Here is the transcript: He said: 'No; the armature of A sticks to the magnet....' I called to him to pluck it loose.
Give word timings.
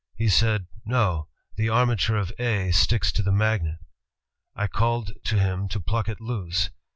He 0.15 0.29
said: 0.29 0.65
'No; 0.83 1.27
the 1.57 1.69
armature 1.69 2.17
of 2.17 2.31
A 2.39 2.71
sticks 2.71 3.11
to 3.11 3.21
the 3.21 3.31
magnet....' 3.31 3.77
I 4.55 4.65
called 4.65 5.11
to 5.25 5.37
him 5.37 5.69
to 5.69 5.79
pluck 5.79 6.09
it 6.09 6.19
loose. 6.19 6.71